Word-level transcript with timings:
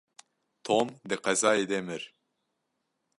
Tom 0.65 0.87
di 1.07 1.15
qezayê 1.23 1.65
de 1.71 1.79
mir. 1.87 2.03